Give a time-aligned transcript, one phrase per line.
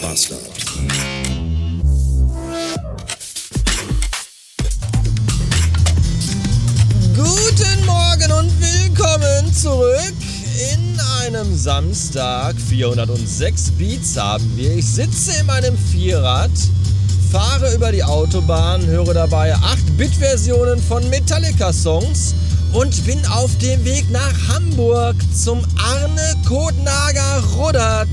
[0.00, 0.40] Bastard.
[7.14, 10.14] Guten Morgen und willkommen zurück.
[10.72, 14.76] In einem Samstag 406 Beats haben wir.
[14.76, 16.50] Ich sitze in meinem Vierrad,
[17.30, 22.34] fahre über die Autobahn, höre dabei 8-Bit-Versionen von Metallica-Songs
[22.72, 28.08] und bin auf dem Weg nach Hamburg zum Arne Kotnager Ruddert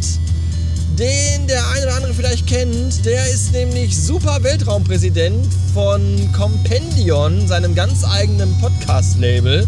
[0.98, 3.06] den der eine oder andere vielleicht kennt.
[3.06, 9.68] Der ist nämlich super Weltraumpräsident von Compendion, seinem ganz eigenen Podcast-Label,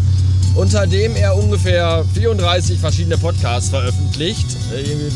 [0.55, 4.47] unter dem er ungefähr 34 verschiedene Podcasts veröffentlicht.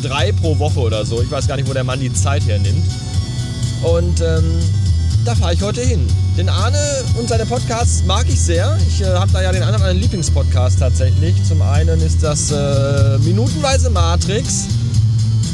[0.04, 1.22] Drei pro Woche oder so.
[1.22, 2.86] Ich weiß gar nicht, wo der Mann die Zeit hernimmt.
[3.82, 4.60] Und ähm,
[5.26, 6.06] da fahre ich heute hin.
[6.38, 6.78] Den Arne
[7.20, 8.78] und seine Podcasts mag ich sehr.
[8.88, 11.36] Ich äh, habe da ja den anderen einen Lieblingspodcast tatsächlich.
[11.44, 14.68] Zum einen ist das äh, Minutenweise Matrix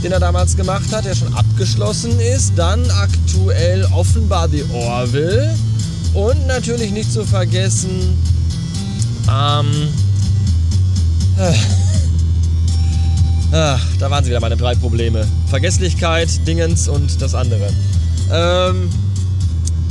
[0.04, 2.54] den er damals gemacht hat, der schon abgeschlossen ist.
[2.56, 5.56] Dann aktuell offenbar The Orville.
[6.14, 8.18] Und natürlich nicht zu vergessen,
[9.30, 9.90] ähm,
[11.38, 11.54] äh,
[13.52, 15.28] ach, da waren sie wieder meine drei Probleme.
[15.48, 17.70] Vergesslichkeit, Dingens und das andere.
[18.32, 18.90] Ähm,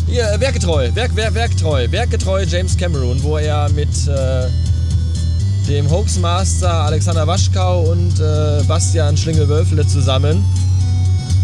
[0.07, 4.49] hier, werkgetreu, werk, werk, werktreu, werkgetreu James Cameron, wo er mit äh,
[5.69, 10.43] dem Hoaxmaster Alexander Waschkau und äh, Bastian Schlingel-Wölfele zusammen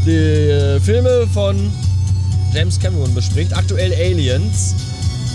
[0.06, 1.70] die äh, Filme von
[2.52, 4.74] James Cameron bespricht, aktuell Aliens.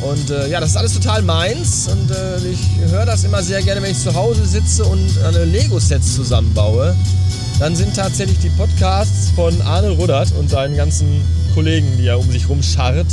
[0.01, 3.61] Und äh, ja, das ist alles total meins und äh, ich höre das immer sehr
[3.61, 6.95] gerne, wenn ich zu Hause sitze und eine Lego-Sets zusammenbaue.
[7.59, 11.21] Dann sind tatsächlich die Podcasts von Arne Ruddert und seinen ganzen
[11.53, 13.07] Kollegen, die er um sich rum scharrt,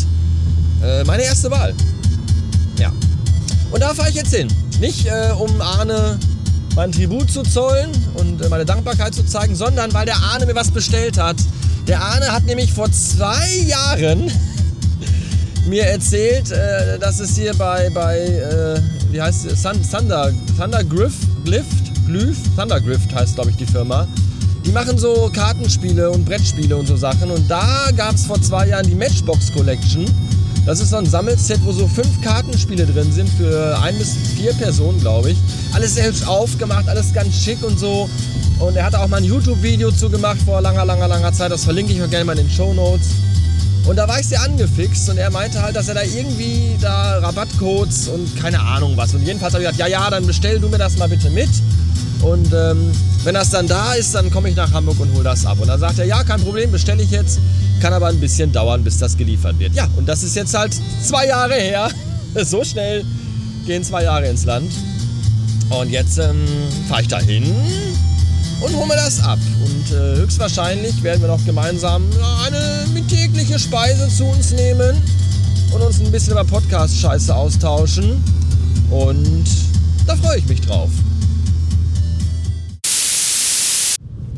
[0.85, 1.75] äh, meine erste Wahl.
[2.79, 2.93] Ja.
[3.73, 4.49] Und da fahre ich jetzt hin.
[4.81, 6.19] Nicht äh, um Arne
[6.75, 10.55] mein Tribut zu zollen und äh, meine Dankbarkeit zu zeigen, sondern weil der Arne mir
[10.55, 11.37] was bestellt hat.
[11.89, 14.31] Der Arne hat nämlich vor zwei Jahren
[15.67, 21.15] mir erzählt, äh, dass es hier bei, bei äh, wie heißt es, Thunder, Thunder Griff,
[21.45, 24.07] Glift, Glyph, Thunder Grift heißt glaube ich die Firma.
[24.67, 28.69] Die machen so Kartenspiele und Brettspiele und so Sachen und da gab es vor zwei
[28.69, 30.05] Jahren die Matchbox Collection
[30.67, 34.53] das ist so ein Sammelset, wo so fünf Kartenspiele drin sind für ein bis vier
[34.55, 35.39] Personen, glaube ich.
[35.73, 38.11] Alles selbst aufgemacht, alles ganz schick und so.
[38.59, 41.53] Und er hat auch mal ein YouTube-Video zugemacht vor langer, langer, langer Zeit.
[41.53, 43.07] Das verlinke ich euch gerne mal in den Show Notes.
[43.87, 47.19] Und da war ich sehr angefixt und er meinte halt, dass er da irgendwie da
[47.19, 49.15] Rabattcodes und keine Ahnung was.
[49.15, 51.51] Und jedenfalls habe ich gesagt, ja, ja, dann bestell du mir das mal bitte mit.
[52.23, 52.91] Und ähm,
[53.23, 55.59] wenn das dann da ist, dann komme ich nach Hamburg und hole das ab.
[55.61, 57.39] Und dann sagt er, ja, kein Problem, bestelle ich jetzt.
[57.81, 59.75] Kann aber ein bisschen dauern, bis das geliefert wird.
[59.75, 61.91] Ja, und das ist jetzt halt zwei Jahre her.
[62.45, 63.05] so schnell
[63.67, 64.73] gehen zwei Jahre ins Land.
[65.71, 66.45] Und jetzt ähm,
[66.89, 67.45] fahre ich da hin
[68.61, 69.39] und hole mir das ab.
[69.65, 72.05] Und äh, höchstwahrscheinlich werden wir noch gemeinsam
[72.45, 74.97] eine mittägliche Speise zu uns nehmen
[75.73, 78.23] und uns ein bisschen über Podcast-Scheiße austauschen.
[78.91, 79.45] Und
[80.07, 80.91] da freue ich mich drauf.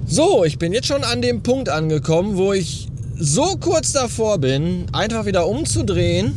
[0.06, 2.87] So, ich bin jetzt schon an dem Punkt angekommen, wo ich
[3.18, 6.32] so kurz davor bin, einfach wieder umzudrehen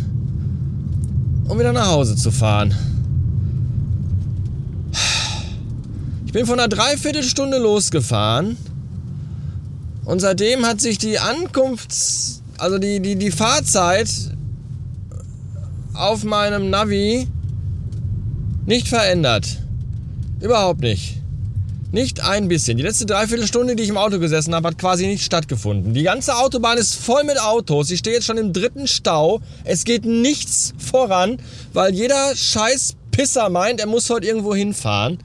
[1.47, 2.74] und wieder nach Hause zu fahren.
[6.25, 8.58] Ich bin von einer Dreiviertelstunde losgefahren
[10.06, 14.09] und seitdem hat sich die Ankunfts-, also die, die, die Fahrzeit
[15.94, 17.28] auf meinem Navi
[18.66, 19.59] nicht verändert.
[20.40, 21.20] Überhaupt nicht.
[21.91, 22.78] Nicht ein bisschen.
[22.78, 25.94] Die letzte Dreiviertelstunde, die ich im Auto gesessen habe, hat quasi nicht stattgefunden.
[25.94, 27.91] Die ganze Autobahn ist voll mit Autos.
[27.91, 29.41] Ich stehe jetzt schon im dritten Stau.
[29.66, 31.38] Es geht nichts voran,
[31.74, 35.19] weil jeder scheiß Pisser meint, er muss heute irgendwo hinfahren.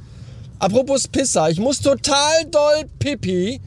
[0.58, 3.60] Apropos Pisser, ich muss total doll pipi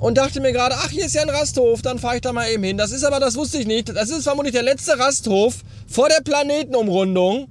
[0.00, 2.50] und dachte mir gerade, ach, hier ist ja ein Rasthof, dann fahre ich da mal
[2.50, 2.78] eben hin.
[2.78, 6.22] Das ist aber, das wusste ich nicht, das ist vermutlich der letzte Rasthof vor der
[6.22, 7.48] Planetenumrundung.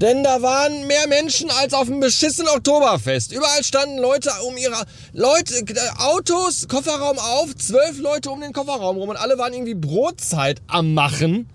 [0.00, 3.32] Denn da waren mehr Menschen als auf dem beschissenen Oktoberfest.
[3.32, 8.96] Überall standen Leute um ihre Leute, äh, Autos, Kofferraum auf, zwölf Leute um den Kofferraum
[8.96, 11.50] rum und alle waren irgendwie Brotzeit am Machen.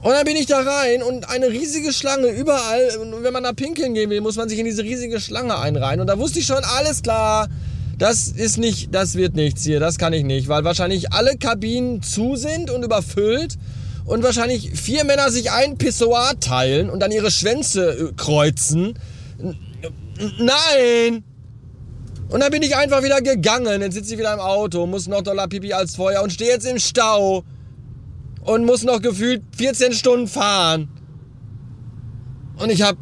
[0.00, 2.98] Und dann bin ich da rein und eine riesige Schlange überall.
[2.98, 6.00] Und wenn man da pinkeln gehen will, muss man sich in diese riesige Schlange einreihen.
[6.00, 7.48] Und da wusste ich schon, alles klar.
[7.98, 12.00] Das ist nicht, das wird nichts hier, das kann ich nicht, weil wahrscheinlich alle Kabinen
[12.00, 13.58] zu sind und überfüllt
[14.08, 18.98] und wahrscheinlich vier Männer sich ein Pissoir teilen und dann ihre Schwänze äh, kreuzen.
[20.38, 21.24] Nein!
[22.30, 23.80] Und dann bin ich einfach wieder gegangen.
[23.80, 26.66] Dann sitze ich wieder im Auto, muss noch Dollar Pipi als vorher und stehe jetzt
[26.66, 27.44] im Stau.
[28.40, 30.88] Und muss noch gefühlt 14 Stunden fahren.
[32.58, 32.96] Und ich hab.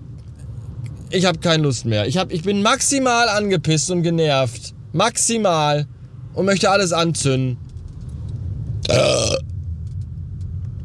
[1.11, 2.07] Ich hab keine Lust mehr.
[2.09, 4.75] Ich, hab, ich bin maximal angepisst und genervt.
[4.93, 5.87] Maximal.
[6.35, 7.59] und möchte alles anzünden.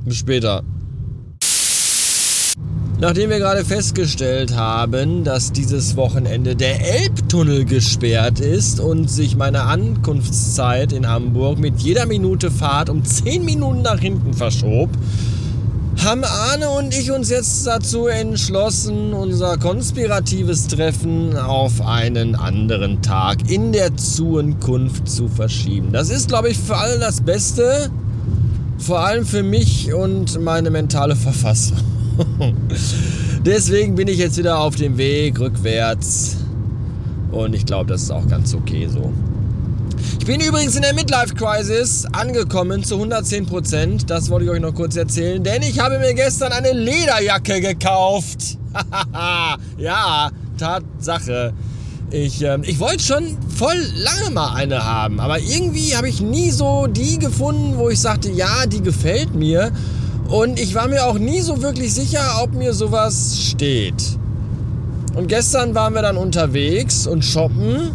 [0.06, 0.64] Bis später.
[3.00, 9.64] Nachdem wir gerade festgestellt haben, dass dieses Wochenende der Elbtunnel gesperrt ist und sich meine
[9.64, 14.90] Ankunftszeit in Hamburg mit jeder Minute Fahrt um 10 Minuten nach hinten verschob,
[16.04, 23.50] haben Arne und ich uns jetzt dazu entschlossen, unser konspiratives Treffen auf einen anderen Tag
[23.50, 25.92] in der Zukunft zu verschieben.
[25.92, 27.90] Das ist, glaube ich, für alle das Beste,
[28.82, 31.78] vor allem für mich und meine mentale Verfassung.
[33.46, 36.38] Deswegen bin ich jetzt wieder auf dem Weg rückwärts.
[37.32, 39.12] Und ich glaube, das ist auch ganz okay so.
[40.20, 44.06] Ich bin übrigens in der Midlife Crisis angekommen zu 110%.
[44.06, 48.58] Das wollte ich euch noch kurz erzählen, denn ich habe mir gestern eine Lederjacke gekauft.
[49.78, 51.54] ja, Tatsache.
[52.12, 56.52] Ich, äh, ich wollte schon voll lange mal eine haben, aber irgendwie habe ich nie
[56.52, 59.72] so die gefunden, wo ich sagte, ja, die gefällt mir.
[60.28, 64.18] Und ich war mir auch nie so wirklich sicher, ob mir sowas steht.
[65.16, 67.92] Und gestern waren wir dann unterwegs und shoppen.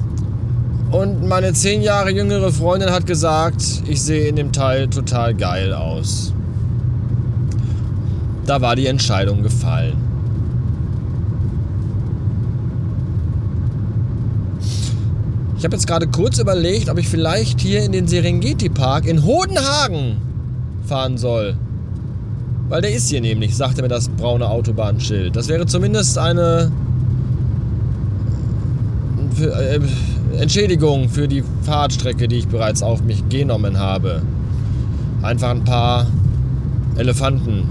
[0.91, 5.75] Und meine zehn Jahre jüngere Freundin hat gesagt, ich sehe in dem Teil total geil
[5.75, 6.33] aus.
[8.47, 9.97] Da war die Entscheidung gefallen.
[15.59, 19.25] Ich habe jetzt gerade kurz überlegt, ob ich vielleicht hier in den Serengeti Park in
[19.25, 20.17] Hodenhagen
[20.87, 21.57] fahren soll.
[22.69, 25.35] Weil der ist hier nämlich, sagte mir das braune Autobahnschild.
[25.35, 26.71] Das wäre zumindest eine
[29.41, 29.81] äh,
[30.39, 34.23] Entschädigung für die Fahrtstrecke, die ich bereits auf mich genommen habe.
[35.23, 36.07] Einfach ein paar
[36.97, 37.65] Elefanten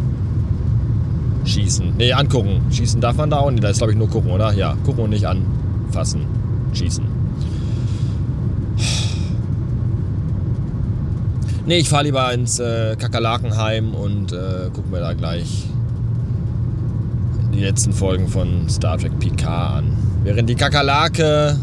[1.43, 1.97] schießen.
[1.97, 2.61] Ne, angucken.
[2.71, 3.63] Schießen darf man da auch nicht.
[3.63, 4.53] Da ist, glaube ich, nur gucken, oder?
[4.53, 6.21] Ja, gucken und nicht anfassen.
[6.73, 7.14] Schießen.
[11.67, 15.63] Nee, ich fahre lieber ins äh, Kakerlakenheim und äh, guck mir da gleich
[17.55, 19.97] die letzten Folgen von Star Trek Picard an.
[20.23, 21.57] Während die Kakerlake,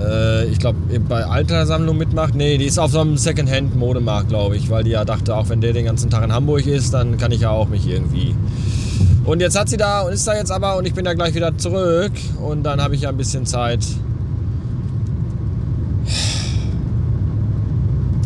[0.00, 2.34] äh, ich glaube, bei Altersammlung mitmacht.
[2.34, 5.60] Nee, die ist auf so einem Secondhand-Modemarkt, glaube ich, weil die ja dachte, auch wenn
[5.60, 8.34] der den ganzen Tag in Hamburg ist, dann kann ich ja auch mich irgendwie.
[9.24, 11.36] Und jetzt hat sie da und ist da jetzt aber und ich bin da gleich
[11.36, 12.12] wieder zurück
[12.42, 13.86] und dann habe ich ja ein bisschen Zeit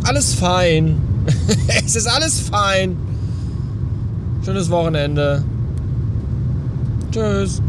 [0.05, 1.01] alles fein.
[1.85, 2.97] es ist alles fein.
[4.45, 5.43] Schönes Wochenende.
[7.11, 7.61] Tschüss.